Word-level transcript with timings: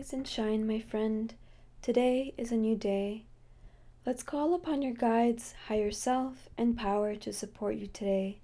Rise 0.00 0.14
and 0.14 0.26
shine, 0.26 0.66
my 0.66 0.80
friend. 0.80 1.34
Today 1.82 2.32
is 2.38 2.50
a 2.50 2.56
new 2.56 2.74
day. 2.74 3.26
Let's 4.06 4.22
call 4.22 4.54
upon 4.54 4.80
your 4.80 4.94
guides, 4.94 5.54
higher 5.68 5.90
self, 5.90 6.48
and 6.56 6.74
power 6.74 7.14
to 7.16 7.34
support 7.34 7.74
you 7.74 7.86
today. 7.86 8.38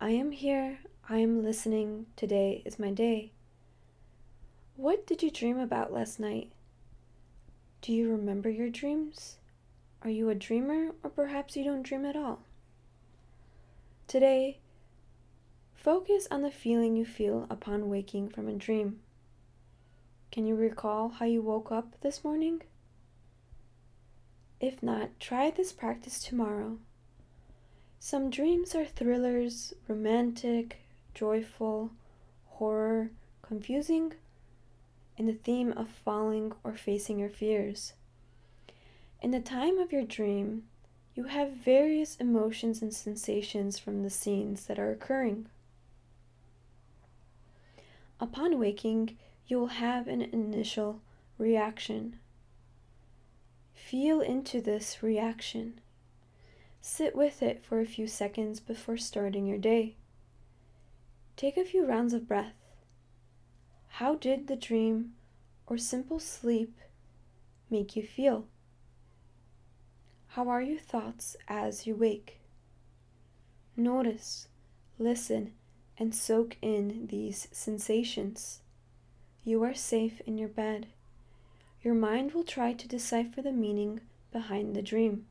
I 0.00 0.10
am 0.10 0.30
here. 0.30 0.78
I 1.08 1.18
am 1.18 1.42
listening. 1.42 2.06
Today 2.14 2.62
is 2.64 2.78
my 2.78 2.92
day. 2.92 3.32
What 4.76 5.04
did 5.04 5.20
you 5.20 5.32
dream 5.32 5.58
about 5.58 5.92
last 5.92 6.20
night? 6.20 6.52
Do 7.80 7.92
you 7.92 8.08
remember 8.08 8.48
your 8.48 8.70
dreams? 8.70 9.38
Are 10.02 10.10
you 10.10 10.28
a 10.28 10.34
dreamer, 10.36 10.92
or 11.02 11.10
perhaps 11.10 11.56
you 11.56 11.64
don't 11.64 11.82
dream 11.82 12.04
at 12.04 12.14
all? 12.14 12.38
Today, 14.06 14.58
focus 15.74 16.28
on 16.30 16.42
the 16.42 16.52
feeling 16.52 16.94
you 16.94 17.04
feel 17.04 17.48
upon 17.50 17.88
waking 17.88 18.28
from 18.28 18.46
a 18.46 18.54
dream. 18.54 19.00
Can 20.32 20.46
you 20.46 20.54
recall 20.56 21.10
how 21.10 21.26
you 21.26 21.42
woke 21.42 21.70
up 21.70 22.00
this 22.00 22.24
morning? 22.24 22.62
If 24.60 24.82
not, 24.82 25.10
try 25.20 25.50
this 25.50 25.74
practice 25.74 26.22
tomorrow. 26.22 26.78
Some 28.00 28.30
dreams 28.30 28.74
are 28.74 28.86
thrillers, 28.86 29.74
romantic, 29.86 30.78
joyful, 31.12 31.90
horror, 32.46 33.10
confusing, 33.42 34.14
and 35.18 35.28
the 35.28 35.34
theme 35.34 35.70
of 35.72 35.90
falling 35.90 36.52
or 36.64 36.72
facing 36.76 37.18
your 37.18 37.28
fears. 37.28 37.92
In 39.20 39.32
the 39.32 39.40
time 39.40 39.76
of 39.76 39.92
your 39.92 40.04
dream, 40.04 40.62
you 41.14 41.24
have 41.24 41.50
various 41.50 42.16
emotions 42.16 42.80
and 42.80 42.94
sensations 42.94 43.78
from 43.78 44.02
the 44.02 44.08
scenes 44.08 44.64
that 44.64 44.78
are 44.78 44.92
occurring. 44.92 45.48
Upon 48.18 48.58
waking, 48.58 49.18
you 49.46 49.58
will 49.58 49.66
have 49.68 50.08
an 50.08 50.22
initial 50.22 51.00
reaction. 51.38 52.18
Feel 53.74 54.20
into 54.20 54.60
this 54.60 55.02
reaction. 55.02 55.80
Sit 56.80 57.14
with 57.14 57.42
it 57.42 57.62
for 57.64 57.80
a 57.80 57.86
few 57.86 58.06
seconds 58.06 58.58
before 58.58 58.96
starting 58.96 59.46
your 59.46 59.58
day. 59.58 59.96
Take 61.36 61.56
a 61.56 61.64
few 61.64 61.86
rounds 61.86 62.12
of 62.12 62.26
breath. 62.26 62.54
How 63.88 64.14
did 64.14 64.46
the 64.46 64.56
dream 64.56 65.12
or 65.66 65.76
simple 65.76 66.18
sleep 66.18 66.78
make 67.70 67.94
you 67.94 68.02
feel? 68.02 68.46
How 70.28 70.48
are 70.48 70.62
your 70.62 70.78
thoughts 70.78 71.36
as 71.46 71.86
you 71.86 71.94
wake? 71.94 72.38
Notice, 73.76 74.48
listen, 74.98 75.52
and 75.98 76.14
soak 76.14 76.56
in 76.62 77.06
these 77.08 77.48
sensations. 77.52 78.61
You 79.44 79.62
are 79.64 79.74
safe 79.74 80.20
in 80.20 80.38
your 80.38 80.48
bed. 80.48 80.86
Your 81.82 81.94
mind 81.94 82.32
will 82.32 82.44
try 82.44 82.72
to 82.74 82.86
decipher 82.86 83.42
the 83.42 83.50
meaning 83.50 84.00
behind 84.30 84.76
the 84.76 84.82
dream. 84.82 85.26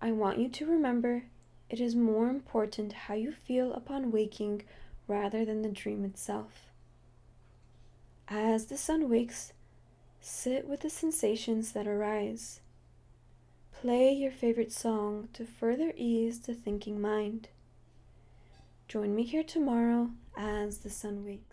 I 0.00 0.12
want 0.12 0.38
you 0.38 0.48
to 0.48 0.66
remember 0.66 1.24
it 1.68 1.80
is 1.80 1.94
more 1.94 2.28
important 2.28 2.92
how 2.92 3.14
you 3.14 3.32
feel 3.32 3.74
upon 3.74 4.10
waking 4.10 4.62
rather 5.06 5.44
than 5.44 5.60
the 5.60 5.68
dream 5.68 6.04
itself. 6.04 6.70
As 8.28 8.66
the 8.66 8.78
sun 8.78 9.10
wakes, 9.10 9.52
sit 10.20 10.66
with 10.66 10.80
the 10.80 10.90
sensations 10.90 11.72
that 11.72 11.86
arise. 11.86 12.60
Play 13.72 14.12
your 14.12 14.32
favorite 14.32 14.72
song 14.72 15.28
to 15.34 15.44
further 15.44 15.92
ease 15.96 16.40
the 16.40 16.54
thinking 16.54 17.00
mind. 17.00 17.48
Join 18.86 19.14
me 19.14 19.24
here 19.24 19.44
tomorrow 19.44 20.10
as 20.36 20.78
the 20.78 20.90
sun 20.90 21.24
wakes. 21.24 21.47